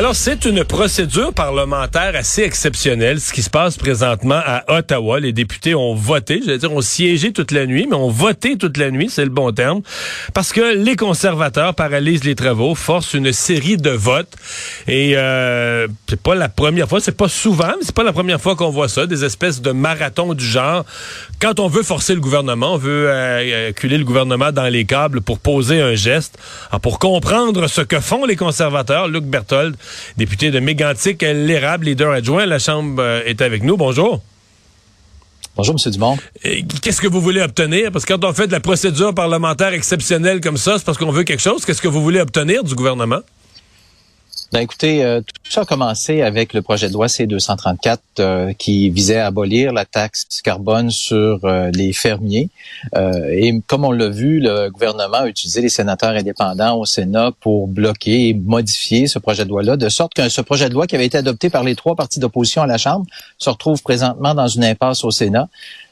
Alors, 0.00 0.16
c'est 0.16 0.46
une 0.46 0.64
procédure 0.64 1.34
parlementaire 1.34 2.16
assez 2.16 2.40
exceptionnelle, 2.40 3.20
ce 3.20 3.34
qui 3.34 3.42
se 3.42 3.50
passe 3.50 3.76
présentement 3.76 4.40
à 4.42 4.78
Ottawa. 4.78 5.20
Les 5.20 5.34
députés 5.34 5.74
ont 5.74 5.94
voté, 5.94 6.40
je 6.42 6.52
veux 6.52 6.56
dire, 6.56 6.72
ont 6.72 6.80
siégé 6.80 7.34
toute 7.34 7.50
la 7.50 7.66
nuit, 7.66 7.86
mais 7.86 7.96
ont 7.96 8.08
voté 8.08 8.56
toute 8.56 8.78
la 8.78 8.90
nuit, 8.90 9.10
c'est 9.10 9.24
le 9.24 9.30
bon 9.30 9.52
terme, 9.52 9.82
parce 10.32 10.54
que 10.54 10.74
les 10.74 10.96
conservateurs 10.96 11.74
paralysent 11.74 12.24
les 12.24 12.34
travaux, 12.34 12.74
forcent 12.74 13.12
une 13.12 13.30
série 13.34 13.76
de 13.76 13.90
votes. 13.90 14.32
Et 14.88 15.18
euh, 15.18 15.86
c'est 16.08 16.22
pas 16.22 16.34
la 16.34 16.48
première 16.48 16.88
fois, 16.88 17.00
c'est 17.00 17.14
pas 17.14 17.28
souvent, 17.28 17.74
mais 17.78 17.82
c'est 17.82 17.94
pas 17.94 18.02
la 18.02 18.14
première 18.14 18.40
fois 18.40 18.56
qu'on 18.56 18.70
voit 18.70 18.88
ça, 18.88 19.06
des 19.06 19.26
espèces 19.26 19.60
de 19.60 19.70
marathons 19.70 20.32
du 20.32 20.46
genre. 20.46 20.86
Quand 21.42 21.60
on 21.60 21.68
veut 21.68 21.82
forcer 21.82 22.14
le 22.14 22.20
gouvernement, 22.22 22.72
on 22.72 22.78
veut 22.78 23.04
euh, 23.10 23.70
le 23.82 24.04
gouvernement 24.04 24.50
dans 24.50 24.68
les 24.68 24.86
câbles 24.86 25.20
pour 25.20 25.40
poser 25.40 25.82
un 25.82 25.94
geste, 25.94 26.38
Alors, 26.70 26.80
pour 26.80 26.98
comprendre 26.98 27.66
ce 27.66 27.82
que 27.82 28.00
font 28.00 28.24
les 28.24 28.36
conservateurs, 28.36 29.06
Luc 29.06 29.24
Berthold, 29.24 29.76
député 30.16 30.50
de 30.50 30.60
Mégantic, 30.60 31.22
l'érable, 31.22 31.86
leader 31.86 32.12
adjoint. 32.12 32.46
La 32.46 32.58
Chambre 32.58 33.02
euh, 33.02 33.22
est 33.24 33.40
avec 33.42 33.62
nous. 33.62 33.76
Bonjour. 33.76 34.22
Bonjour, 35.56 35.74
M. 35.84 35.92
Dumont. 35.92 36.16
Qu'est-ce 36.80 37.00
que 37.00 37.08
vous 37.08 37.20
voulez 37.20 37.42
obtenir? 37.42 37.90
Parce 37.92 38.04
que 38.04 38.14
quand 38.14 38.24
on 38.24 38.32
fait 38.32 38.46
de 38.46 38.52
la 38.52 38.60
procédure 38.60 39.14
parlementaire 39.14 39.74
exceptionnelle 39.74 40.40
comme 40.40 40.56
ça, 40.56 40.78
c'est 40.78 40.84
parce 40.84 40.96
qu'on 40.96 41.10
veut 41.10 41.24
quelque 41.24 41.42
chose. 41.42 41.64
Qu'est-ce 41.64 41.82
que 41.82 41.88
vous 41.88 42.02
voulez 42.02 42.20
obtenir 42.20 42.64
du 42.64 42.74
gouvernement? 42.74 43.20
Ben 44.52 44.62
écoutez, 44.62 45.04
euh, 45.04 45.20
tout 45.20 45.52
ça 45.52 45.60
a 45.60 45.64
commencé 45.64 46.22
avec 46.22 46.54
le 46.54 46.62
projet 46.62 46.88
de 46.88 46.92
loi 46.92 47.06
C234 47.06 47.98
euh, 48.18 48.52
qui 48.52 48.90
visait 48.90 49.18
à 49.18 49.26
abolir 49.26 49.72
la 49.72 49.84
taxe 49.84 50.26
carbone 50.42 50.90
sur 50.90 51.44
euh, 51.44 51.70
les 51.72 51.92
fermiers. 51.92 52.50
et 53.30 53.60
comme 53.68 53.84
on 53.84 53.92
l'a 53.92 54.08
vu, 54.08 54.40
le 54.40 54.68
gouvernement 54.68 55.18
a 55.18 55.28
utilisé 55.28 55.60
les 55.60 55.68
sénateurs 55.68 56.10
indépendants 56.10 56.76
au 56.76 56.84
Sénat 56.84 57.30
pour 57.40 57.68
bloquer 57.68 58.30
et 58.30 58.34
modifier 58.34 59.06
ce 59.06 59.20
projet 59.20 59.44
de 59.44 59.50
loi-là, 59.50 59.76
de 59.76 59.88
sorte 59.88 60.14
que 60.14 60.28
ce 60.28 60.40
projet 60.40 60.68
de 60.68 60.74
loi 60.74 60.88
qui 60.88 60.96
avait 60.96 61.06
été 61.06 61.18
adopté 61.18 61.48
par 61.48 61.62
les 61.62 61.76
trois 61.76 61.94
partis 61.94 62.18
d'opposition 62.18 62.62
à 62.62 62.66
la 62.66 62.76
Chambre 62.76 63.06
se 63.38 63.50
retrouve 63.50 63.80
présentement 63.82 64.34
dans 64.34 64.48
une 64.48 64.64
impasse 64.64 65.04
au 65.04 65.12
Sénat. 65.12 65.48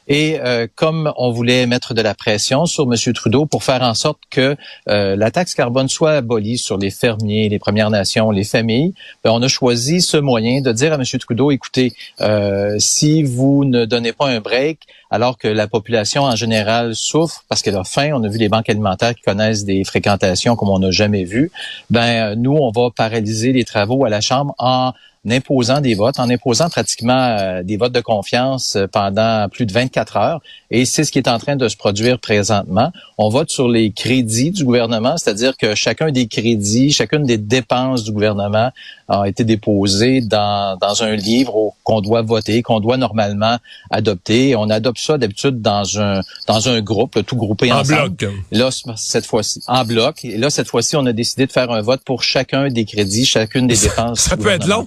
Et 0.09 0.39
euh, 0.39 0.65
comme 0.75 1.13
on 1.17 1.31
voulait 1.31 1.67
mettre 1.67 1.93
de 1.93 2.01
la 2.01 2.15
pression 2.15 2.65
sur 2.65 2.91
M. 2.91 3.13
Trudeau 3.13 3.45
pour 3.45 3.63
faire 3.63 3.83
en 3.83 3.93
sorte 3.93 4.17
que 4.31 4.57
euh, 4.89 5.15
la 5.15 5.29
taxe 5.29 5.53
carbone 5.53 5.87
soit 5.87 6.13
abolie 6.13 6.57
sur 6.57 6.79
les 6.79 6.89
fermiers, 6.89 7.47
les 7.47 7.59
Premières 7.59 7.91
Nations, 7.91 8.31
les 8.31 8.43
familles, 8.43 8.95
ben, 9.23 9.29
on 9.31 9.41
a 9.43 9.47
choisi 9.47 10.01
ce 10.01 10.17
moyen 10.17 10.61
de 10.61 10.71
dire 10.71 10.93
à 10.93 10.95
M. 10.95 11.03
Trudeau, 11.03 11.51
écoutez, 11.51 11.93
euh, 12.21 12.75
si 12.79 13.21
vous 13.21 13.65
ne 13.65 13.85
donnez 13.85 14.11
pas 14.11 14.27
un 14.27 14.39
break, 14.39 14.79
alors 15.11 15.37
que 15.37 15.47
la 15.47 15.67
population 15.67 16.23
en 16.23 16.35
général 16.35 16.95
souffre 16.95 17.43
parce 17.47 17.61
qu'elle 17.61 17.77
a 17.77 17.83
faim, 17.83 18.11
on 18.13 18.23
a 18.23 18.27
vu 18.27 18.39
les 18.39 18.49
banques 18.49 18.69
alimentaires 18.69 19.13
qui 19.13 19.21
connaissent 19.21 19.63
des 19.63 19.83
fréquentations 19.83 20.55
comme 20.55 20.69
on 20.69 20.79
n'a 20.79 20.91
jamais 20.91 21.23
vu, 21.23 21.51
ben 21.91 22.33
nous, 22.35 22.57
on 22.59 22.71
va 22.71 22.89
paralyser 22.89 23.53
les 23.53 23.63
travaux 23.63 24.05
à 24.05 24.09
la 24.09 24.21
Chambre 24.21 24.55
en 24.57 24.93
en 25.25 25.31
imposant 25.31 25.81
des 25.81 25.95
votes, 25.95 26.19
en 26.19 26.29
imposant 26.29 26.69
pratiquement 26.69 27.37
euh, 27.39 27.63
des 27.63 27.77
votes 27.77 27.91
de 27.91 27.99
confiance 27.99 28.75
euh, 28.75 28.87
pendant 28.87 29.47
plus 29.49 29.65
de 29.65 29.73
24 29.73 30.17
heures. 30.17 30.41
Et 30.71 30.85
c'est 30.85 31.03
ce 31.03 31.11
qui 31.11 31.17
est 31.17 31.27
en 31.27 31.39
train 31.39 31.55
de 31.55 31.67
se 31.67 31.75
produire 31.75 32.19
présentement. 32.19 32.91
On 33.17 33.29
vote 33.29 33.49
sur 33.49 33.67
les 33.67 33.91
crédits 33.91 34.51
du 34.51 34.63
gouvernement, 34.63 35.17
c'est-à-dire 35.17 35.57
que 35.57 35.75
chacun 35.75 36.11
des 36.11 36.27
crédits, 36.27 36.91
chacune 36.91 37.23
des 37.23 37.37
dépenses 37.37 38.03
du 38.03 38.11
gouvernement 38.11 38.71
a 39.09 39.27
été 39.27 39.43
déposé 39.43 40.21
dans, 40.21 40.77
dans 40.77 41.03
un 41.03 41.15
livre 41.15 41.73
qu'on 41.83 42.01
doit 42.01 42.21
voter, 42.21 42.61
qu'on 42.61 42.79
doit 42.79 42.97
normalement 42.97 43.57
adopter. 43.89 44.55
On 44.55 44.69
adopte 44.69 44.99
ça 44.99 45.17
d'habitude 45.17 45.61
dans 45.61 45.99
un 45.99 46.21
dans 46.47 46.69
un 46.69 46.81
groupe, 46.81 47.25
tout 47.25 47.35
groupé 47.35 47.71
en 47.71 47.79
ensemble. 47.79 48.09
bloc. 48.09 48.33
Là, 48.51 48.69
cette 48.95 49.25
fois-ci, 49.25 49.61
en 49.67 49.83
bloc. 49.83 50.23
Et 50.23 50.37
là, 50.37 50.49
cette 50.49 50.67
fois-ci, 50.67 50.95
on 50.95 51.05
a 51.05 51.13
décidé 51.13 51.47
de 51.47 51.51
faire 51.51 51.71
un 51.71 51.81
vote 51.81 52.01
pour 52.05 52.23
chacun 52.23 52.69
des 52.69 52.85
crédits, 52.85 53.25
chacune 53.25 53.67
des 53.67 53.77
dépenses. 53.77 54.19
Ça 54.19 54.37
peut 54.37 54.49
être 54.49 54.67
long. 54.67 54.85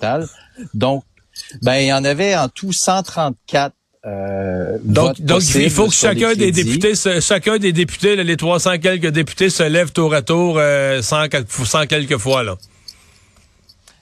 Donc, 0.75 1.04
ben, 1.62 1.76
il 1.76 1.87
y 1.87 1.93
en 1.93 2.04
avait 2.04 2.37
en 2.37 2.48
tout 2.48 2.72
134 2.72 3.75
euh, 4.04 4.78
donc, 4.82 5.20
donc 5.20 5.43
il 5.54 5.70
faut 5.70 5.87
que 5.87 5.94
chacun 5.94 6.34
des 6.34 6.50
députés, 6.50 6.94
chacun 7.20 7.59
des 7.59 7.72
députés, 7.72 8.16
les 8.16 8.37
300 8.37 8.78
quelques 8.78 9.10
députés 9.10 9.48
se 9.48 9.62
lèvent 9.62 9.93
tour 9.93 10.12
à 10.12 10.22
tour 10.22 10.56
euh, 10.59 11.03
100, 11.03 11.28
quelques 11.88 12.19
fois 12.19 12.43
là. 12.43 12.56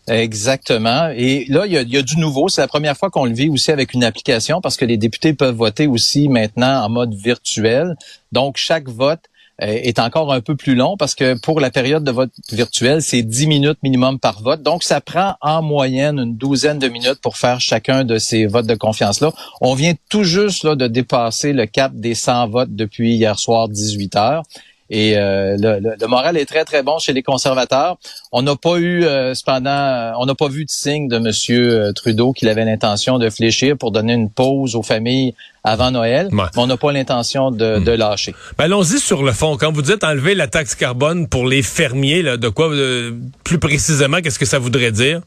Exactement. 0.08 1.10
Et 1.14 1.44
là, 1.48 1.66
il 1.66 1.72
y, 1.72 1.76
a, 1.76 1.82
il 1.82 1.90
y 1.90 1.98
a 1.98 2.02
du 2.02 2.16
nouveau. 2.16 2.48
C'est 2.48 2.62
la 2.62 2.66
première 2.66 2.96
fois 2.96 3.10
qu'on 3.10 3.26
le 3.26 3.34
vit 3.34 3.48
aussi 3.50 3.70
avec 3.70 3.92
une 3.92 4.02
application 4.02 4.60
parce 4.60 4.76
que 4.76 4.86
les 4.86 4.96
députés 4.96 5.34
peuvent 5.34 5.54
voter 5.54 5.86
aussi 5.86 6.28
maintenant 6.28 6.82
en 6.82 6.88
mode 6.88 7.14
virtuel. 7.14 7.94
Donc, 8.32 8.56
chaque 8.56 8.88
vote 8.88 9.20
est 9.60 9.98
encore 9.98 10.32
un 10.32 10.40
peu 10.40 10.56
plus 10.56 10.74
long 10.74 10.96
parce 10.96 11.14
que 11.14 11.38
pour 11.38 11.60
la 11.60 11.70
période 11.70 12.02
de 12.02 12.10
vote 12.10 12.30
virtuel, 12.50 13.02
c'est 13.02 13.22
10 13.22 13.46
minutes 13.46 13.78
minimum 13.82 14.18
par 14.18 14.42
vote. 14.42 14.62
Donc, 14.62 14.82
ça 14.82 15.00
prend 15.00 15.36
en 15.40 15.62
moyenne 15.62 16.18
une 16.18 16.36
douzaine 16.36 16.78
de 16.78 16.88
minutes 16.88 17.20
pour 17.22 17.36
faire 17.36 17.60
chacun 17.60 18.04
de 18.04 18.18
ces 18.18 18.46
votes 18.46 18.66
de 18.66 18.74
confiance-là. 18.74 19.32
On 19.60 19.74
vient 19.74 19.94
tout 20.08 20.24
juste 20.24 20.64
là, 20.64 20.74
de 20.74 20.86
dépasser 20.86 21.52
le 21.52 21.66
cap 21.66 21.92
des 21.94 22.14
100 22.14 22.48
votes 22.48 22.74
depuis 22.74 23.14
hier 23.14 23.38
soir 23.38 23.68
18 23.68 24.16
heures. 24.16 24.42
Et 24.90 25.16
euh, 25.16 25.56
le, 25.56 26.06
moral 26.08 26.36
est 26.36 26.46
très 26.46 26.64
très 26.64 26.82
bon 26.82 26.98
chez 26.98 27.12
les 27.12 27.22
conservateurs. 27.22 27.96
On 28.32 28.42
n'a 28.42 28.56
pas 28.56 28.76
eu 28.76 29.04
euh, 29.04 29.34
cependant, 29.34 30.12
on 30.18 30.26
n'a 30.26 30.34
pas 30.34 30.48
vu 30.48 30.64
de 30.64 30.70
signe 30.70 31.06
de 31.06 31.18
Monsieur 31.18 31.92
Trudeau 31.94 32.32
qu'il 32.32 32.48
avait 32.48 32.64
l'intention 32.64 33.18
de 33.18 33.30
fléchir 33.30 33.76
pour 33.78 33.92
donner 33.92 34.14
une 34.14 34.30
pause 34.30 34.74
aux 34.74 34.82
familles 34.82 35.34
avant 35.62 35.90
Noël. 35.90 36.28
Mais 36.32 36.42
on 36.56 36.66
n'a 36.66 36.76
pas 36.76 36.92
l'intention 36.92 37.50
de, 37.50 37.78
hmm. 37.78 37.84
de, 37.84 37.92
lâcher. 37.92 38.34
Ben, 38.58 38.64
allons-y 38.64 38.98
sur 38.98 39.22
le 39.22 39.32
fond. 39.32 39.56
Quand 39.56 39.72
vous 39.72 39.82
dites 39.82 40.02
enlever 40.02 40.34
la 40.34 40.48
taxe 40.48 40.74
carbone 40.74 41.28
pour 41.28 41.46
les 41.46 41.62
fermiers, 41.62 42.22
là, 42.22 42.36
de 42.36 42.48
quoi 42.48 42.70
euh, 42.70 43.12
plus 43.44 43.58
précisément, 43.58 44.20
qu'est-ce 44.20 44.38
que 44.38 44.46
ça 44.46 44.58
voudrait 44.58 44.92
dire? 44.92 45.20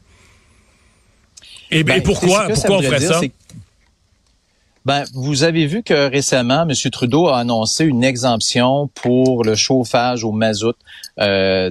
Et, 1.70 1.84
ben, 1.84 2.02
pourquoi, 2.02 2.48
pourquoi 2.48 2.78
on 2.78 2.82
ferait 2.82 3.00
ça? 3.00 3.20
Ben, 4.84 5.04
vous 5.14 5.44
avez 5.44 5.66
vu 5.66 5.82
que 5.82 6.10
récemment, 6.10 6.68
M. 6.68 6.90
Trudeau 6.90 7.28
a 7.28 7.38
annoncé 7.38 7.86
une 7.86 8.04
exemption 8.04 8.88
pour 8.88 9.42
le 9.42 9.54
chauffage 9.54 10.24
au 10.24 10.32
mazout 10.32 10.76
euh, 11.20 11.70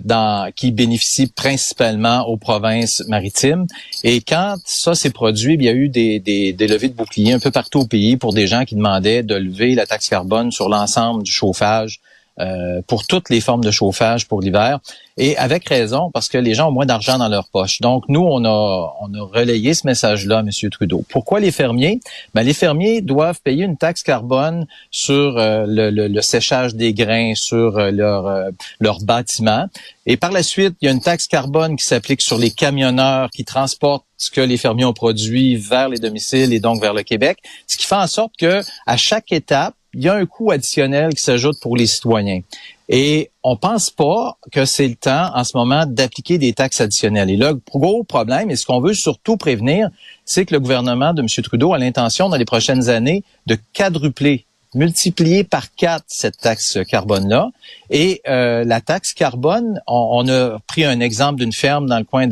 qui 0.55 0.71
bénéficie 0.71 1.27
principalement 1.27 2.27
aux 2.27 2.37
provinces 2.37 3.03
maritimes. 3.07 3.67
Et 4.03 4.21
quand 4.21 4.55
ça 4.65 4.95
s'est 4.95 5.11
produit, 5.11 5.53
il 5.53 5.63
y 5.63 5.69
a 5.69 5.73
eu 5.73 5.89
des, 5.89 6.19
des 6.19 6.67
levées 6.67 6.89
de 6.89 6.95
boucliers 6.95 7.33
un 7.33 7.39
peu 7.39 7.51
partout 7.51 7.81
au 7.81 7.85
pays 7.85 8.17
pour 8.17 8.33
des 8.33 8.47
gens 8.47 8.65
qui 8.65 8.73
demandaient 8.73 9.21
de 9.21 9.35
lever 9.35 9.75
la 9.75 9.85
taxe 9.85 10.09
carbone 10.09 10.51
sur 10.51 10.67
l'ensemble 10.67 11.21
du 11.21 11.31
chauffage 11.31 12.01
euh, 12.39 12.81
pour 12.87 13.05
toutes 13.05 13.29
les 13.29 13.41
formes 13.41 13.63
de 13.63 13.69
chauffage 13.69 14.27
pour 14.27 14.41
l'hiver. 14.41 14.79
Et 15.17 15.37
avec 15.37 15.69
raison, 15.69 16.09
parce 16.11 16.27
que 16.27 16.39
les 16.39 16.55
gens 16.55 16.69
ont 16.69 16.71
moins 16.71 16.87
d'argent 16.87 17.19
dans 17.19 17.27
leur 17.27 17.47
poche. 17.49 17.79
Donc, 17.79 18.05
nous, 18.07 18.21
on 18.21 18.43
a, 18.43 18.95
on 19.01 19.13
a 19.13 19.21
relayé 19.21 19.75
ce 19.75 19.85
message-là 19.85 20.39
M. 20.39 20.69
Trudeau. 20.71 21.05
Pourquoi 21.09 21.39
les 21.39 21.51
fermiers? 21.51 21.99
Ben, 22.33 22.41
les 22.41 22.53
fermiers 22.53 23.01
doivent 23.01 23.39
payer 23.43 23.65
une 23.65 23.77
taxe 23.77 24.01
carbone 24.01 24.65
sur 24.89 25.37
euh, 25.37 25.65
le, 25.67 25.91
le, 25.91 26.21
séchage 26.21 26.73
des 26.73 26.93
grains, 26.95 27.35
sur 27.35 27.77
euh, 27.77 27.91
leur, 27.91 28.49
leur 28.79 28.99
bâtiment. 29.01 29.67
Et 30.07 30.17
par 30.17 30.31
la 30.31 30.41
suite, 30.41 30.75
il 30.81 30.85
y 30.85 30.87
a 30.87 30.91
une 30.91 31.01
taxe 31.01 31.27
carbone 31.27 31.75
qui 31.75 31.85
s'applique 31.85 32.21
sur 32.21 32.39
les 32.39 32.49
camionneurs 32.49 33.29
qui 33.29 33.45
transportent 33.45 34.05
ce 34.17 34.31
que 34.31 34.41
les 34.41 34.57
fermiers 34.57 34.85
ont 34.85 34.93
produit 34.93 35.55
vers 35.55 35.89
les 35.89 35.99
domiciles 35.99 36.51
et 36.53 36.59
donc 36.59 36.81
vers 36.81 36.93
le 36.93 37.03
Québec. 37.03 37.37
Ce 37.67 37.77
qui 37.77 37.85
fait 37.85 37.95
en 37.95 38.07
sorte 38.07 38.33
que 38.37 38.61
à 38.87 38.97
chaque 38.97 39.31
étape, 39.31 39.75
il 39.93 40.03
y 40.03 40.09
a 40.09 40.15
un 40.15 40.25
coût 40.25 40.51
additionnel 40.51 41.13
qui 41.13 41.21
s'ajoute 41.21 41.59
pour 41.61 41.77
les 41.77 41.85
citoyens. 41.85 42.41
Et 42.89 43.31
on 43.43 43.55
pense 43.55 43.89
pas 43.89 44.37
que 44.51 44.65
c'est 44.65 44.87
le 44.87 44.95
temps 44.95 45.31
en 45.33 45.43
ce 45.43 45.55
moment 45.55 45.85
d'appliquer 45.85 46.37
des 46.37 46.53
taxes 46.53 46.81
additionnelles. 46.81 47.29
Et 47.29 47.37
le 47.37 47.53
gros 47.53 48.03
problème, 48.03 48.51
et 48.51 48.55
ce 48.55 48.65
qu'on 48.65 48.81
veut 48.81 48.93
surtout 48.93 49.37
prévenir, 49.37 49.89
c'est 50.25 50.45
que 50.45 50.53
le 50.53 50.59
gouvernement 50.59 51.13
de 51.13 51.21
M. 51.21 51.27
Trudeau 51.43 51.73
a 51.73 51.77
l'intention 51.77 52.29
dans 52.29 52.37
les 52.37 52.45
prochaines 52.45 52.89
années 52.89 53.23
de 53.45 53.57
quadrupler 53.73 54.45
multiplier 54.75 55.43
par 55.43 55.73
quatre 55.75 56.05
cette 56.07 56.37
taxe 56.37 56.79
carbone-là. 56.87 57.49
Et 57.89 58.21
euh, 58.27 58.63
la 58.63 58.81
taxe 58.81 59.13
carbone, 59.13 59.79
on, 59.87 60.27
a 60.27 60.57
pris 60.67 60.83
un 60.83 60.99
exemple 60.99 61.39
d'une 61.39 61.53
ferme 61.53 61.87
dans 61.87 61.99
le 61.99 62.03
coin 62.03 62.27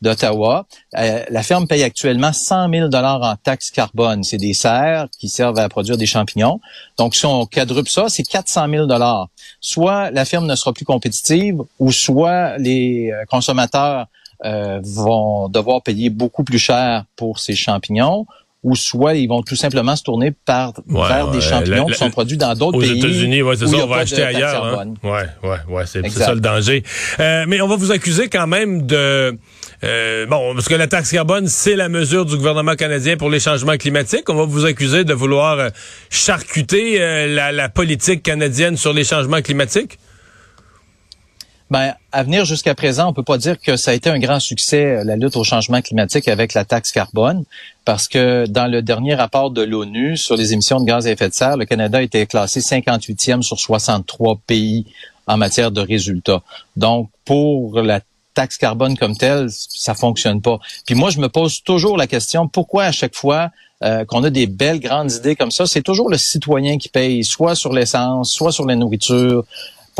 d'Ottawa. 0.00 0.66
Euh, 0.96 1.24
la 1.28 1.42
ferme 1.42 1.66
paye 1.66 1.82
actuellement 1.82 2.32
100 2.32 2.70
000 2.70 2.88
dollars 2.88 3.22
en 3.22 3.36
taxe 3.36 3.70
carbone. 3.70 4.22
C'est 4.22 4.36
des 4.36 4.54
serres 4.54 5.08
qui 5.18 5.28
servent 5.28 5.58
à 5.58 5.68
produire 5.68 5.96
des 5.96 6.06
champignons. 6.06 6.60
Donc, 6.96 7.14
si 7.14 7.26
on 7.26 7.46
quadruple 7.46 7.90
ça, 7.90 8.08
c'est 8.08 8.22
400 8.22 8.68
000 8.70 8.86
dollars. 8.86 9.28
Soit 9.60 10.10
la 10.10 10.24
ferme 10.24 10.46
ne 10.46 10.54
sera 10.54 10.72
plus 10.72 10.84
compétitive, 10.84 11.60
ou 11.78 11.92
soit 11.92 12.56
les 12.58 13.10
euh, 13.10 13.24
consommateurs 13.28 14.06
vont 14.82 15.50
devoir 15.50 15.82
payer 15.82 16.08
beaucoup 16.08 16.44
plus 16.44 16.58
cher 16.58 17.04
pour 17.14 17.38
ces 17.38 17.54
champignons, 17.54 18.24
ou 18.62 18.76
soit 18.76 19.14
ils 19.14 19.26
vont 19.26 19.42
tout 19.42 19.56
simplement 19.56 19.96
se 19.96 20.02
tourner 20.02 20.32
par, 20.32 20.74
vers 20.86 21.30
des 21.30 21.40
champignons 21.40 21.86
qui 21.86 21.94
sont 21.94 22.10
produits 22.10 22.36
dans 22.36 22.54
d'autres 22.54 22.78
pays. 22.78 22.92
Aux 22.92 23.06
États-Unis, 23.06 23.42
ouais, 23.42 23.56
c'est 23.56 23.66
ça, 23.66 23.76
on 23.76 23.86
va 23.86 23.96
acheter 23.96 24.22
ailleurs. 24.22 24.64
Hein? 24.64 24.94
Ouais, 25.02 25.26
ouais, 25.42 25.56
ouais, 25.68 25.84
c'est 25.86 26.06
ça 26.10 26.34
le 26.34 26.40
danger. 26.40 26.82
Euh, 27.20 27.44
mais 27.48 27.60
on 27.62 27.68
va 27.68 27.76
vous 27.76 27.90
accuser 27.90 28.28
quand 28.28 28.46
même 28.46 28.86
de 28.86 29.34
euh, 29.82 30.26
bon, 30.26 30.54
parce 30.54 30.68
que 30.68 30.74
la 30.74 30.88
taxe 30.88 31.10
carbone, 31.10 31.46
c'est 31.46 31.74
la 31.74 31.88
mesure 31.88 32.26
du 32.26 32.36
gouvernement 32.36 32.74
canadien 32.74 33.16
pour 33.16 33.30
les 33.30 33.40
changements 33.40 33.78
climatiques. 33.78 34.28
On 34.28 34.34
va 34.34 34.44
vous 34.44 34.66
accuser 34.66 35.04
de 35.04 35.14
vouloir 35.14 35.58
euh, 35.58 35.68
charcuter 36.10 36.98
la, 37.28 37.52
la 37.52 37.68
politique 37.70 38.22
canadienne 38.22 38.76
sur 38.76 38.92
les 38.92 39.04
changements 39.04 39.40
climatiques. 39.40 39.98
Ben, 41.70 41.94
à 42.10 42.24
venir 42.24 42.44
jusqu'à 42.44 42.74
présent, 42.74 43.08
on 43.08 43.12
peut 43.12 43.22
pas 43.22 43.38
dire 43.38 43.60
que 43.60 43.76
ça 43.76 43.92
a 43.92 43.94
été 43.94 44.10
un 44.10 44.18
grand 44.18 44.40
succès, 44.40 45.04
la 45.04 45.14
lutte 45.14 45.36
au 45.36 45.44
changement 45.44 45.80
climatique 45.80 46.26
avec 46.26 46.52
la 46.52 46.64
taxe 46.64 46.90
carbone, 46.90 47.44
parce 47.84 48.08
que 48.08 48.46
dans 48.48 48.66
le 48.66 48.82
dernier 48.82 49.14
rapport 49.14 49.52
de 49.52 49.62
l'ONU 49.62 50.16
sur 50.16 50.36
les 50.36 50.52
émissions 50.52 50.80
de 50.80 50.84
gaz 50.84 51.06
à 51.06 51.12
effet 51.12 51.28
de 51.28 51.34
serre, 51.34 51.56
le 51.56 51.66
Canada 51.66 52.02
été 52.02 52.26
classé 52.26 52.58
58e 52.58 53.42
sur 53.42 53.60
63 53.60 54.40
pays 54.48 54.84
en 55.28 55.36
matière 55.36 55.70
de 55.70 55.80
résultats. 55.80 56.42
Donc, 56.76 57.08
pour 57.24 57.80
la 57.80 58.00
taxe 58.34 58.58
carbone 58.58 58.96
comme 58.96 59.16
telle, 59.16 59.46
ça 59.50 59.94
fonctionne 59.94 60.42
pas. 60.42 60.58
Puis 60.86 60.96
moi, 60.96 61.10
je 61.10 61.20
me 61.20 61.28
pose 61.28 61.62
toujours 61.62 61.96
la 61.96 62.08
question, 62.08 62.48
pourquoi 62.48 62.84
à 62.84 62.92
chaque 62.92 63.14
fois 63.14 63.50
euh, 63.84 64.04
qu'on 64.04 64.24
a 64.24 64.30
des 64.30 64.46
belles 64.46 64.80
grandes 64.80 65.12
idées 65.12 65.36
comme 65.36 65.52
ça, 65.52 65.66
c'est 65.66 65.82
toujours 65.82 66.10
le 66.10 66.18
citoyen 66.18 66.78
qui 66.78 66.88
paye, 66.88 67.24
soit 67.24 67.54
sur 67.54 67.72
l'essence, 67.72 68.32
soit 68.32 68.50
sur 68.50 68.66
la 68.66 68.74
nourriture, 68.74 69.44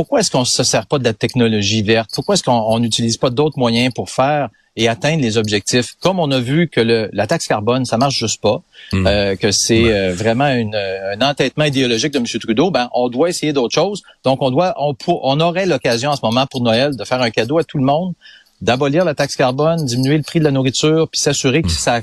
pourquoi 0.00 0.20
est-ce 0.20 0.30
qu'on 0.30 0.40
ne 0.40 0.44
se 0.46 0.64
sert 0.64 0.86
pas 0.86 0.98
de 0.98 1.04
la 1.04 1.12
technologie 1.12 1.82
verte? 1.82 2.08
Pourquoi 2.14 2.32
est-ce 2.32 2.42
qu'on 2.42 2.78
n'utilise 2.78 3.18
pas 3.18 3.28
d'autres 3.28 3.58
moyens 3.58 3.92
pour 3.92 4.08
faire 4.08 4.48
et 4.74 4.88
atteindre 4.88 5.20
les 5.20 5.36
objectifs? 5.36 5.94
Comme 6.00 6.18
on 6.18 6.30
a 6.30 6.40
vu 6.40 6.68
que 6.68 6.80
le, 6.80 7.10
la 7.12 7.26
taxe 7.26 7.46
carbone, 7.46 7.84
ça 7.84 7.98
marche 7.98 8.18
juste 8.18 8.40
pas, 8.40 8.62
hmm. 8.94 9.06
euh, 9.06 9.36
que 9.36 9.52
c'est 9.52 9.92
euh, 9.92 10.14
vraiment 10.14 10.48
une, 10.48 10.74
un 10.74 11.20
entêtement 11.20 11.64
idéologique 11.64 12.14
de 12.14 12.18
M. 12.18 12.24
Trudeau, 12.24 12.70
ben, 12.70 12.88
on 12.94 13.10
doit 13.10 13.28
essayer 13.28 13.52
d'autres 13.52 13.74
choses. 13.74 14.02
Donc, 14.24 14.40
on 14.40 14.50
doit, 14.50 14.74
on, 14.78 14.96
on 15.06 15.38
aurait 15.38 15.66
l'occasion 15.66 16.12
en 16.12 16.16
ce 16.16 16.22
moment 16.22 16.46
pour 16.46 16.62
Noël 16.62 16.96
de 16.96 17.04
faire 17.04 17.20
un 17.20 17.28
cadeau 17.28 17.58
à 17.58 17.64
tout 17.64 17.76
le 17.76 17.84
monde, 17.84 18.14
d'abolir 18.62 19.04
la 19.04 19.14
taxe 19.14 19.36
carbone, 19.36 19.84
diminuer 19.84 20.16
le 20.16 20.22
prix 20.22 20.38
de 20.38 20.44
la 20.44 20.50
nourriture, 20.50 21.10
puis 21.10 21.20
s'assurer 21.20 21.60
que 21.60 21.66
hmm. 21.66 21.72
ça 21.72 22.00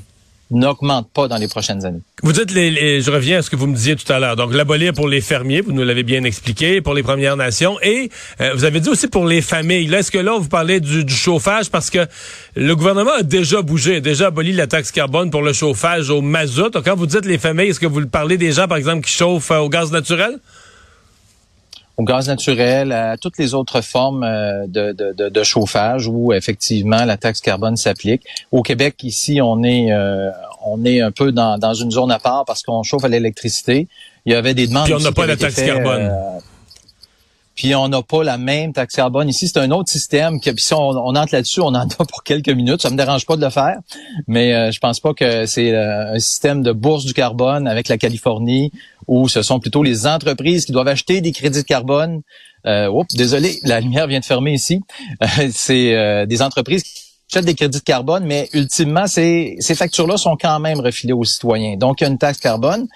n'augmente 0.52 1.10
pas 1.14 1.28
dans 1.28 1.38
les 1.38 1.48
prochaines 1.48 1.86
années. 1.86 2.02
Vous 2.24 2.32
dites, 2.32 2.52
les, 2.52 3.02
je 3.02 3.12
reviens 3.12 3.40
à 3.40 3.42
ce 3.42 3.50
que 3.50 3.56
vous 3.56 3.68
me 3.68 3.76
disiez 3.76 3.96
tout 3.96 4.12
à 4.12 4.20
l'heure. 4.20 4.36
Donc, 4.36 4.54
l'abolir 4.54 4.94
pour 4.94 5.08
les 5.08 5.22
fermiers, 5.22 5.62
vous 5.62 5.74
nous 5.74 5.84
l'avez 5.84 6.04
bien 6.04 6.24
expliqué, 6.24 6.82
pour 6.82 6.94
les 6.94 7.04
Premières 7.04 7.36
Nations, 7.36 7.78
et 7.82 8.10
euh, 8.42 8.54
vous 8.54 8.64
avez 8.64 8.80
dit 8.80 8.90
aussi 8.90 9.08
pour 9.08 9.26
les 9.26 9.42
familles. 9.42 9.94
Est-ce 9.94 10.12
que 10.12 10.18
là, 10.18 10.38
vous 10.38 10.48
parlez 10.48 10.80
du, 10.80 11.08
chauffage? 11.10 11.70
Parce 11.70 11.90
que 11.90 12.06
le 12.56 12.76
gouvernement 12.76 13.14
a 13.20 13.24
déjà 13.24 13.62
bougé, 13.62 13.98
a 13.98 14.00
déjà 14.00 14.28
aboli 14.28 14.54
la 14.54 14.68
taxe 14.68 14.92
carbone 14.92 15.32
pour 15.32 15.42
le 15.42 15.54
chauffage 15.54 16.10
au 16.10 16.22
mazout. 16.22 16.70
Donc, 16.70 16.86
quand 16.86 16.96
vous 16.96 17.08
dites 17.08 17.26
les 17.26 17.38
familles, 17.38 17.70
est-ce 17.70 17.80
que 17.80 17.88
vous 17.88 18.08
parlez 18.08 18.38
des 18.38 18.54
gens, 18.54 18.68
par 18.68 18.78
exemple, 18.78 19.06
qui 19.06 19.12
chauffent 19.12 19.52
euh, 19.52 19.60
au 19.60 19.70
gaz 19.70 19.92
naturel? 19.92 20.40
Au 21.98 22.04
gaz 22.04 22.28
naturel, 22.28 22.92
à 22.92 23.18
toutes 23.18 23.40
les 23.40 23.56
autres 23.56 23.82
formes 23.82 24.24
euh, 24.24 24.68
de, 24.68 24.92
de, 24.92 25.30
de, 25.30 25.44
chauffage 25.44 26.08
où 26.08 26.32
effectivement 26.32 27.04
la 27.06 27.18
taxe 27.18 27.42
carbone 27.42 27.76
s'applique. 27.76 28.22
Au 28.52 28.62
Québec, 28.62 29.04
ici, 29.04 29.42
on 29.42 29.64
est 29.64 29.92
euh, 29.92 30.30
on 30.64 30.86
est 30.86 31.02
un 31.02 31.12
peu 31.12 31.32
dans, 31.32 31.58
dans 31.58 31.74
une 31.74 31.92
zone 31.92 32.12
à 32.12 32.20
part 32.20 32.46
parce 32.46 32.62
qu'on 32.62 32.84
chauffe 32.84 33.04
à 33.04 33.08
l'électricité. 33.08 33.88
Il 34.26 34.34
y 34.34 34.36
avait 34.36 34.54
des 34.54 34.68
demandes. 34.68 34.86
Puis 34.86 34.94
on 34.94 35.00
n'a 35.00 35.12
pas 35.12 35.26
la 35.26 35.38
taxe 35.38 35.56
carbone. 35.56 36.12
Euh, 36.12 36.40
puis 37.58 37.74
on 37.74 37.90
n'a 37.90 38.04
pas 38.04 38.24
la 38.24 38.38
même 38.38 38.72
taxe 38.72 38.96
carbone. 38.96 39.28
Ici, 39.28 39.48
c'est 39.48 39.60
un 39.60 39.72
autre 39.72 39.90
système. 39.90 40.40
Que, 40.40 40.52
puis 40.52 40.64
si 40.64 40.74
on, 40.76 40.92
entre 40.92 41.34
là-dessus, 41.34 41.60
on 41.60 41.70
en 41.70 41.90
a 41.90 42.06
pour 42.08 42.24
quelques 42.24 42.50
minutes. 42.50 42.82
Ça 42.82 42.92
me 42.92 42.96
dérange 42.96 43.26
pas 43.26 43.36
de 43.36 43.42
le 43.42 43.50
faire, 43.50 43.80
mais 44.28 44.54
euh, 44.54 44.72
je 44.72 44.80
pense 44.80 45.00
pas 45.00 45.14
que 45.14 45.48
c'est 45.48 45.74
euh, 45.74 46.14
un 46.14 46.20
système 46.20 46.62
de 46.62 46.72
bourse 46.72 47.04
du 47.04 47.14
carbone 47.14 47.68
avec 47.68 47.90
la 47.90 47.98
Californie 47.98 48.72
où 49.08 49.28
ce 49.28 49.42
sont 49.42 49.60
plutôt 49.60 49.84
les 49.84 50.06
entreprises 50.06 50.66
qui 50.66 50.72
doivent 50.72 50.88
acheter 50.88 51.20
des 51.20 51.32
crédits 51.32 51.64
de 51.64 51.68
carbone. 51.68 52.22
Euh, 52.68 52.90
oups, 52.90 53.16
désolé, 53.16 53.58
la 53.64 53.82
lumière 53.82 54.06
vient 54.08 54.20
de 54.20 54.26
fermer 54.26 54.54
ici. 54.54 54.82
c'est 55.52 56.28
des 56.28 56.42
entreprises 56.42 56.84
qui 56.84 56.92
achètent 57.32 57.46
des 57.46 57.56
crédits 57.56 57.80
de 57.80 57.84
carbone, 57.84 58.26
mais 58.26 58.50
ultimement, 58.54 59.08
ces, 59.08 59.56
ces 59.60 59.74
factures-là 59.74 60.18
sont 60.18 60.38
quand 60.40 60.60
même 60.60 60.80
refilées 60.80 61.14
aux 61.14 61.24
citoyens. 61.24 61.78
Donc, 61.78 62.02
il 62.02 62.04
y 62.04 62.08
a 62.08 62.10
une 62.10 62.18
taxe 62.18 62.40
carbone. 62.40 62.88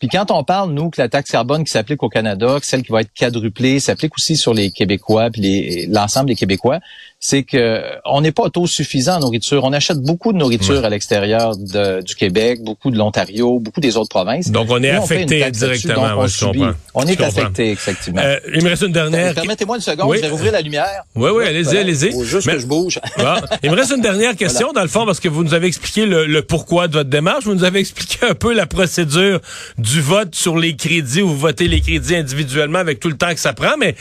Puis 0.00 0.08
quand 0.08 0.30
on 0.30 0.42
parle, 0.42 0.72
nous, 0.72 0.88
que 0.88 1.00
la 1.00 1.10
taxe 1.10 1.30
carbone 1.30 1.62
qui 1.62 1.70
s'applique 1.70 2.02
au 2.02 2.08
Canada, 2.08 2.56
que 2.58 2.66
celle 2.66 2.82
qui 2.82 2.90
va 2.90 3.02
être 3.02 3.12
quadruplée, 3.12 3.80
s'applique 3.80 4.14
aussi 4.16 4.34
sur 4.34 4.54
les 4.54 4.70
Québécois, 4.70 5.28
puis 5.30 5.86
l'ensemble 5.88 6.28
des 6.28 6.36
Québécois, 6.36 6.80
c'est 7.22 7.42
que 7.42 7.82
on 8.06 8.22
n'est 8.22 8.32
pas 8.32 8.44
autosuffisant 8.44 9.16
en 9.16 9.20
nourriture. 9.20 9.62
On 9.64 9.74
achète 9.74 9.98
beaucoup 9.98 10.32
de 10.32 10.38
nourriture 10.38 10.84
à 10.86 10.88
l'extérieur 10.88 11.54
du 11.54 12.14
Québec, 12.14 12.62
beaucoup 12.62 12.90
de 12.90 12.96
l'Ontario, 12.96 13.60
beaucoup 13.60 13.80
des 13.80 13.98
autres 13.98 14.08
provinces. 14.08 14.50
Donc 14.50 14.68
on 14.70 14.82
est 14.82 14.90
affecté 14.90 15.50
directement. 15.50 16.16
on, 16.16 16.74
on 16.94 17.06
est 17.06 17.20
affecté, 17.20 17.72
effectivement. 17.72 18.22
Euh, 18.24 18.38
il 18.54 18.64
me 18.64 18.70
reste 18.70 18.82
une 18.82 18.92
dernière. 18.92 19.34
Permettez-moi 19.34 19.76
une 19.76 19.82
seconde, 19.82 20.16
je 20.16 20.22
vais 20.22 20.28
rouvrir 20.28 20.52
la 20.52 20.62
lumière. 20.62 21.04
Oui, 21.14 21.30
oui, 21.30 21.44
allez-y, 21.44 21.76
allez-y. 21.76 22.12
Faut 22.12 22.24
juste 22.24 22.48
que 22.48 22.58
je 22.58 22.66
bouge. 22.66 22.98
Il 23.62 23.70
me 23.70 23.76
reste 23.76 23.92
une 23.94 24.00
dernière 24.00 24.34
question, 24.34 24.72
dans 24.72 24.82
le 24.82 24.88
fond, 24.88 25.04
parce 25.04 25.20
que 25.20 25.28
vous 25.28 25.44
nous 25.44 25.52
avez 25.52 25.66
expliqué 25.66 26.06
le, 26.06 26.40
pourquoi 26.40 26.88
de 26.88 26.94
votre 26.94 27.10
démarche. 27.10 27.44
Vous 27.44 27.54
nous 27.54 27.64
avez 27.64 27.80
expliqué 27.80 28.26
un 28.26 28.34
peu 28.34 28.54
la 28.54 28.66
procédure 28.66 29.40
du 29.76 30.00
vote 30.00 30.34
sur 30.34 30.56
les 30.56 30.74
crédits, 30.74 31.20
où 31.20 31.28
vous 31.28 31.38
votez 31.38 31.68
les 31.68 31.82
crédits 31.82 32.16
individuellement 32.16 32.78
avec 32.78 32.98
tout 32.98 33.08
le 33.08 33.16
temps 33.16 33.32
que 33.34 33.40
ça 33.40 33.52
prend. 33.52 33.76
Mais 33.78 33.94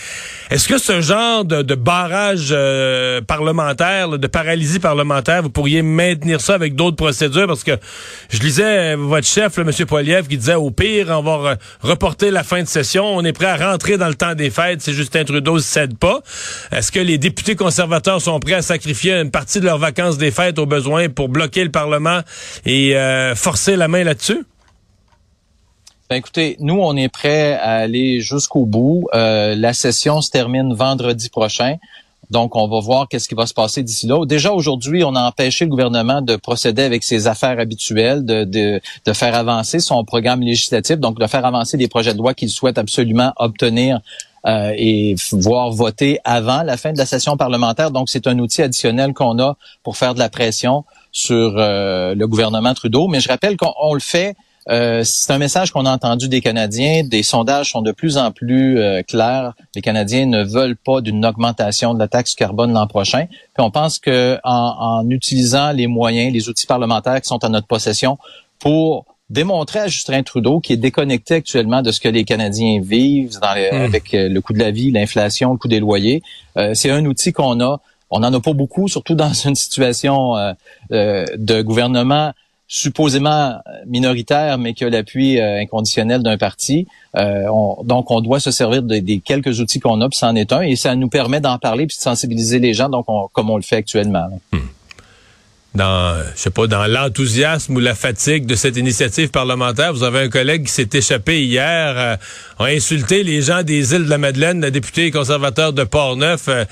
est-ce 0.52 0.70
que 0.70 0.78
ce 0.78 1.02
genre 1.02 1.44
de, 1.44 1.76
barrage 1.76 2.50
euh, 2.52 3.09
parlementaire, 3.26 4.10
de 4.10 4.28
paralysie 4.28 4.80
parlementaire, 4.80 5.42
vous 5.42 5.50
pourriez 5.50 5.82
maintenir 5.82 6.42
ça 6.42 6.54
avec 6.54 6.76
d'autres 6.76 6.96
procédures 6.96 7.48
parce 7.48 7.64
que 7.64 7.78
je 8.30 8.40
lisais 8.40 8.94
euh, 8.94 8.96
votre 8.98 9.28
chef, 9.28 9.58
le 9.58 9.64
M. 9.64 9.86
Poiliev, 9.86 10.28
qui 10.28 10.38
disait 10.38 10.56
au 10.56 10.72
pire, 10.72 11.08
on 11.10 11.22
va 11.22 11.56
reporter 11.82 12.32
la 12.32 12.44
fin 12.44 12.62
de 12.62 12.68
session, 12.68 13.06
on 13.06 13.24
est 13.24 13.34
prêt 13.34 13.48
à 13.48 13.72
rentrer 13.72 13.98
dans 13.98 14.08
le 14.08 14.16
temps 14.16 14.36
des 14.36 14.50
fêtes 14.50 14.82
si 14.82 14.94
Justin 14.94 15.24
Trudeau 15.24 15.56
ne 15.56 15.60
cède 15.60 15.98
pas. 15.98 16.22
Est-ce 16.72 16.92
que 16.92 17.00
les 17.00 17.18
députés 17.18 17.56
conservateurs 17.56 18.22
sont 18.22 18.40
prêts 18.40 18.54
à 18.54 18.62
sacrifier 18.62 19.14
une 19.14 19.32
partie 19.32 19.60
de 19.60 19.66
leurs 19.66 19.78
vacances 19.78 20.18
des 20.18 20.32
fêtes 20.32 20.60
au 20.60 20.66
besoin 20.66 21.10
pour 21.10 21.30
bloquer 21.30 21.64
le 21.64 21.72
Parlement 21.72 22.22
et 22.66 22.96
euh, 22.96 23.36
forcer 23.36 23.76
la 23.76 23.88
main 23.88 24.04
là-dessus? 24.04 24.44
Ben 26.10 26.16
écoutez, 26.16 26.58
nous, 26.60 26.80
on 26.82 26.98
est 26.98 27.08
prêts 27.08 27.54
à 27.54 27.76
aller 27.76 28.20
jusqu'au 28.20 28.66
bout. 28.66 29.08
Euh, 29.14 29.54
la 29.56 29.74
session 29.74 30.22
se 30.22 30.32
termine 30.32 30.74
vendredi 30.74 31.30
prochain. 31.30 31.76
Donc, 32.30 32.56
on 32.56 32.68
va 32.68 32.80
voir 32.80 33.08
qu'est-ce 33.08 33.28
qui 33.28 33.36
va 33.36 33.48
se 33.48 33.54
passer 33.54 33.82
d'ici 33.82 34.06
là. 34.06 34.24
Déjà 34.26 34.52
aujourd'hui, 34.52 35.04
on 35.04 35.16
a 35.16 35.24
empêché 35.24 35.66
le 35.66 35.72
gouvernement 35.72 36.22
de 36.22 36.36
procéder 36.36 36.84
avec 36.84 37.04
ses 37.04 37.28
affaires 37.28 37.60
habituelles, 37.60 38.24
de, 38.24 38.44
de, 38.44 39.14
faire 39.14 39.34
avancer 39.34 39.80
son 39.80 40.04
programme 40.06 40.42
législatif, 40.42 40.98
donc 40.98 41.20
de 41.20 41.26
faire 41.26 41.46
avancer 41.46 41.78
des 41.78 41.88
projets 41.88 42.14
de 42.14 42.20
loi 42.20 42.36
qu'il 42.36 42.50
souhaite 42.50 42.78
absolument 42.78 43.34
obtenir 43.38 44.00
euh, 44.46 44.72
et 44.78 45.16
voir 45.32 45.72
voter 45.72 46.20
avant 46.24 46.62
la 46.62 46.78
fin 46.78 46.94
de 46.94 46.98
la 46.98 47.06
session 47.08 47.36
parlementaire. 47.36 47.90
Donc, 47.92 48.10
c'est 48.10 48.28
un 48.28 48.38
outil 48.38 48.62
additionnel 48.62 49.14
qu'on 49.14 49.40
a 49.40 49.58
pour 49.84 49.98
faire 49.98 50.14
de 50.14 50.20
la 50.20 50.30
pression 50.30 50.86
sur 51.12 51.56
euh, 51.58 52.14
le 52.14 52.28
gouvernement 52.28 52.74
Trudeau. 52.76 53.08
Mais 53.08 53.20
je 53.20 53.28
rappelle 53.28 53.58
qu'on 53.58 53.94
le 53.94 54.00
fait 54.00 54.36
euh, 54.68 55.02
c'est 55.04 55.32
un 55.32 55.38
message 55.38 55.72
qu'on 55.72 55.86
a 55.86 55.92
entendu 55.92 56.28
des 56.28 56.42
Canadiens. 56.42 57.04
Des 57.04 57.24
sondages 57.24 57.72
sont 57.72 57.82
de 57.82 57.92
plus 57.92 58.18
en 58.18 58.32
plus 58.32 58.80
euh, 58.80 59.02
clairs. 59.02 59.54
Les 59.76 59.82
Canadiens 59.82 60.26
ne 60.26 60.44
veulent 60.44 60.76
pas 60.76 61.02
d'une 61.02 61.26
augmentation 61.26 61.94
de 61.94 62.00
la 62.00 62.08
taxe 62.08 62.36
carbone 62.36 62.74
l'an 62.74 62.88
prochain. 62.88 63.26
Puis 63.28 63.64
on 63.64 63.72
pense 63.72 64.00
que 64.00 64.38
en, 64.44 65.10
utilisant 65.10 65.72
les 65.72 65.88
moyens, 65.88 66.34
les 66.34 66.50
outils 66.50 66.68
parlementaires 66.68 67.22
qui 67.22 67.28
sont 67.28 67.44
en 67.44 67.50
notre 67.50 67.68
possession 67.68 68.18
pour 68.60 69.06
démontrer 69.30 69.80
à 69.80 69.88
Justin 69.88 70.24
Trudeau 70.24 70.60
qui 70.60 70.74
est 70.74 70.78
déconnecté 70.78 71.36
actuellement 71.36 71.82
de 71.82 71.92
ce 71.92 72.00
que 72.00 72.10
les 72.10 72.24
Canadiens 72.24 72.82
vivent 72.82 73.40
dans 73.40 73.56
hmm. 73.56 73.82
avec 73.82 74.14
euh, 74.14 74.28
le 74.28 74.42
coût 74.42 74.54
de 74.54 74.60
la 74.60 74.72
vie, 74.72 74.92
l'inflation, 74.92 75.54
le 75.54 75.58
coût 75.58 75.68
des 75.68 75.80
loyers. 75.80 76.22
c'est 76.74 76.92
un 76.92 77.06
outil 77.06 77.32
qu'on 77.32 77.60
a. 77.62 77.80
On 78.12 78.20
n'en 78.20 78.34
a 78.34 78.40
pas 78.40 78.54
beaucoup, 78.54 78.88
surtout 78.88 79.14
dans 79.16 79.32
une 79.46 79.56
situation 79.56 80.36
de 80.90 81.62
gouvernement 81.62 82.34
supposément 82.72 83.56
minoritaire, 83.88 84.60
mais 84.60 84.74
qui 84.74 84.86
a 84.86 84.90
l'appui 84.90 85.40
euh, 85.40 85.60
inconditionnel 85.60 86.22
d'un 86.22 86.38
parti. 86.38 86.88
Euh, 87.18 87.48
donc, 87.84 88.12
on 88.12 88.22
doit 88.22 88.40
se 88.40 88.52
servir 88.52 88.84
des 88.84 89.20
quelques 89.26 89.60
outils 89.60 89.80
qu'on 89.80 90.00
a, 90.02 90.08
puis 90.08 90.20
c'en 90.20 90.36
est 90.36 90.54
un, 90.54 90.62
et 90.62 90.76
ça 90.76 90.96
nous 90.96 91.10
permet 91.10 91.42
d'en 91.42 91.58
parler 91.58 91.88
puis 91.88 91.98
de 91.98 92.02
sensibiliser 92.02 92.60
les 92.60 92.76
gens, 92.76 92.88
donc 92.88 93.08
comme 93.34 93.50
on 93.50 93.58
le 93.58 93.64
fait 93.64 93.78
actuellement. 93.78 94.30
Dans, 95.76 96.24
je 96.36 96.40
sais 96.40 96.50
pas, 96.50 96.66
dans 96.66 96.88
l'enthousiasme 96.88 97.76
ou 97.76 97.80
la 97.80 97.94
fatigue 97.94 98.46
de 98.48 98.56
cette 98.56 98.76
initiative 98.76 99.30
parlementaire. 99.30 99.94
Vous 99.94 100.04
avez 100.04 100.22
un 100.22 100.30
collègue 100.30 100.66
qui 100.66 100.72
s'est 100.72 100.90
échappé 100.94 101.44
hier, 101.44 101.94
euh, 101.96 102.16
a 102.58 102.66
insulté 102.66 103.24
les 103.24 103.42
gens 103.42 103.62
des 103.62 103.94
îles 103.94 104.06
de 104.06 104.10
la 104.10 104.18
Madeleine, 104.18 104.62
le 104.62 104.72
député 104.72 105.12
conservateur 105.12 105.72
de 105.72 105.84
Portneuf. 105.84 106.48
Euh, 106.48 106.66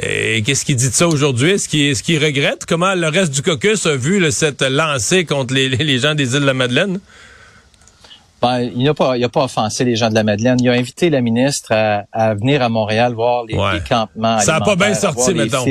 et 0.00 0.42
qu'est-ce 0.42 0.64
qu'il 0.64 0.76
dit 0.76 0.88
de 0.88 0.94
ça 0.94 1.08
aujourd'hui? 1.08 1.52
Est-ce 1.52 1.68
qu'il 1.68 1.80
est 1.80 2.00
qu 2.00 2.16
regrette? 2.16 2.64
Comment 2.66 2.94
le 2.94 3.08
reste 3.08 3.34
du 3.34 3.42
caucus 3.42 3.86
a 3.86 3.96
vu 3.96 4.30
cette 4.30 4.62
lancée 4.62 5.24
contre 5.24 5.52
les, 5.52 5.68
les, 5.68 5.98
gens 5.98 6.14
des 6.14 6.34
îles 6.34 6.42
de 6.42 6.46
la 6.46 6.54
Madeleine? 6.54 7.00
Ben, 8.40 8.60
il 8.60 8.84
n'a 8.84 8.94
pas, 8.94 9.16
il 9.16 9.24
a 9.24 9.28
pas 9.28 9.44
offensé 9.44 9.84
les 9.84 9.96
gens 9.96 10.10
de 10.10 10.14
la 10.14 10.22
Madeleine. 10.22 10.58
Il 10.60 10.68
a 10.68 10.72
invité 10.72 11.10
la 11.10 11.22
ministre 11.22 11.72
à, 11.72 12.04
à 12.12 12.34
venir 12.34 12.62
à 12.62 12.68
Montréal 12.68 13.14
voir 13.14 13.44
les, 13.46 13.56
campements. 13.88 14.38
Ça 14.40 14.52
n'a 14.52 14.60
pas 14.60 14.76
bien 14.76 14.94
sorti, 14.94 15.34
mettons 15.34 15.64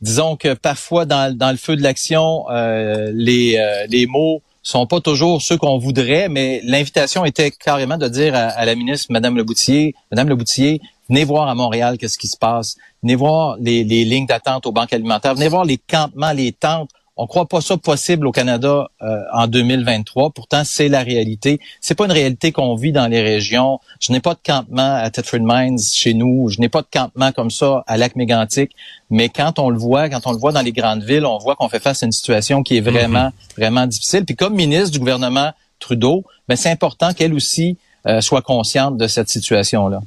disons 0.00 0.36
que 0.36 0.54
parfois 0.54 1.04
dans, 1.04 1.36
dans 1.36 1.50
le 1.50 1.56
feu 1.56 1.76
de 1.76 1.82
l'action, 1.82 2.44
euh, 2.50 3.10
les, 3.14 3.56
euh, 3.58 3.86
les 3.88 4.06
mots 4.06 4.42
sont 4.62 4.86
pas 4.86 5.00
toujours 5.00 5.40
ceux 5.40 5.56
qu'on 5.56 5.78
voudrait, 5.78 6.28
mais 6.28 6.60
l'invitation 6.64 7.24
était 7.24 7.50
carrément 7.50 7.96
de 7.96 8.08
dire 8.08 8.34
à, 8.34 8.64
la 8.64 8.74
ministre, 8.74 9.06
Madame 9.10 9.36
Leboutier, 9.36 9.94
Madame 10.10 10.28
Leboutier, 10.28 10.80
venez 11.08 11.24
voir 11.24 11.48
à 11.48 11.54
Montréal 11.54 11.96
qu'est-ce 11.98 12.18
qui 12.18 12.28
se 12.28 12.36
passe. 12.36 12.76
venez 13.02 13.14
voir 13.14 13.56
les, 13.58 13.84
les 13.84 14.04
lignes 14.04 14.26
d'attente 14.26 14.66
aux 14.66 14.72
banques 14.72 14.92
alimentaires, 14.92 15.34
venez 15.34 15.48
voir 15.48 15.64
les 15.64 15.78
campements, 15.78 16.32
les 16.32 16.52
tentes 16.52 16.90
on 17.22 17.26
croit 17.26 17.44
pas 17.44 17.60
ça 17.60 17.76
possible 17.76 18.26
au 18.26 18.32
Canada 18.32 18.88
euh, 19.02 19.20
en 19.34 19.46
2023. 19.46 20.30
Pourtant, 20.30 20.62
c'est 20.64 20.88
la 20.88 21.02
réalité. 21.02 21.60
C'est 21.82 21.94
pas 21.94 22.06
une 22.06 22.12
réalité 22.12 22.50
qu'on 22.50 22.74
vit 22.76 22.92
dans 22.92 23.08
les 23.08 23.20
régions. 23.20 23.78
Je 24.00 24.10
n'ai 24.10 24.20
pas 24.20 24.32
de 24.32 24.40
campement 24.42 24.94
à 24.94 25.10
Tetford 25.10 25.40
Mines 25.42 25.78
chez 25.78 26.14
nous. 26.14 26.48
Je 26.48 26.60
n'ai 26.60 26.70
pas 26.70 26.80
de 26.80 26.86
campement 26.90 27.30
comme 27.32 27.50
ça 27.50 27.84
à 27.86 27.98
Lac-Mégantic. 27.98 28.70
Mais 29.10 29.28
quand 29.28 29.58
on 29.58 29.68
le 29.68 29.76
voit, 29.76 30.08
quand 30.08 30.26
on 30.26 30.32
le 30.32 30.38
voit 30.38 30.52
dans 30.52 30.62
les 30.62 30.72
grandes 30.72 31.02
villes, 31.02 31.26
on 31.26 31.36
voit 31.36 31.56
qu'on 31.56 31.68
fait 31.68 31.78
face 31.78 32.02
à 32.02 32.06
une 32.06 32.12
situation 32.12 32.62
qui 32.62 32.78
est 32.78 32.80
vraiment, 32.80 33.26
mhm. 33.26 33.32
vraiment 33.54 33.86
difficile. 33.86 34.24
Puis 34.24 34.34
comme 34.34 34.54
ministre 34.54 34.92
du 34.92 34.98
gouvernement 34.98 35.52
Trudeau, 35.78 36.24
ben 36.48 36.56
c'est 36.56 36.70
important 36.70 37.12
qu'elle 37.12 37.34
aussi 37.34 37.76
euh, 38.06 38.22
soit 38.22 38.40
consciente 38.40 38.96
de 38.96 39.06
cette 39.06 39.28
situation-là. 39.28 40.00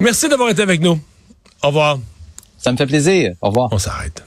Merci 0.00 0.30
d'avoir 0.30 0.48
été 0.48 0.62
avec 0.62 0.80
nous. 0.80 0.98
Au 1.62 1.66
revoir. 1.66 1.98
Ça 2.56 2.72
me 2.72 2.78
fait 2.78 2.86
plaisir. 2.86 3.34
Au 3.42 3.48
revoir. 3.48 3.68
On 3.70 3.78
s'arrête. 3.78 4.22